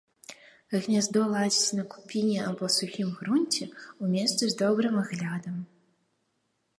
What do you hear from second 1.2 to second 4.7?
ладзіць на купіне або сухім грунце, у месцы з